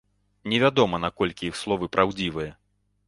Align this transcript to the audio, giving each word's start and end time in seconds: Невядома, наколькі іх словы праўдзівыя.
Невядома, 0.53 0.99
наколькі 1.05 1.43
іх 1.49 1.59
словы 1.65 1.91
праўдзівыя. 1.97 2.51